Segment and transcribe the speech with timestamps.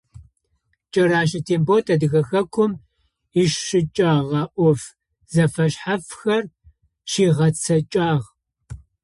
[0.91, 2.71] Кӏэрэщэ Тембот Адыгэ Хэкум
[3.41, 4.81] ищыкӏэгъэ ӏоф
[5.33, 6.43] зэфэшъхьафхэр
[7.09, 8.27] щигъэцэкӏагъ.